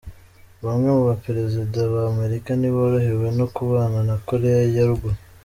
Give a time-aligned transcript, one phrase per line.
[0.65, 5.17] Bamwe mu ba perezida ba Amerika ntiborohewe no kubana na Koreya ya Ruguru.